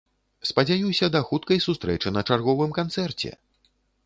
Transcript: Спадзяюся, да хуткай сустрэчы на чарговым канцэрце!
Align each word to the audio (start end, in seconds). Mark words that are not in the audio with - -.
Спадзяюся, 0.51 1.09
да 1.15 1.21
хуткай 1.27 1.61
сустрэчы 1.67 2.15
на 2.17 2.25
чарговым 2.29 2.75
канцэрце! 2.79 3.29